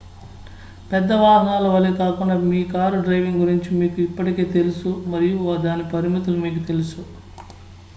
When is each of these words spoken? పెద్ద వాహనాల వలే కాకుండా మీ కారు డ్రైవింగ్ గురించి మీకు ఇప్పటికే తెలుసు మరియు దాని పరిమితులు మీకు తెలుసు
పెద్ద 0.91 1.11
వాహనాల 1.19 1.65
వలే 1.73 1.91
కాకుండా 1.99 2.35
మీ 2.45 2.61
కారు 2.71 3.01
డ్రైవింగ్ 3.03 3.41
గురించి 3.43 3.69
మీకు 3.81 3.99
ఇప్పటికే 4.07 4.45
తెలుసు 4.51 4.93
మరియు 5.13 5.37
దాని 5.63 5.85
పరిమితులు 5.93 6.39
మీకు 6.45 6.63
తెలుసు 6.69 7.03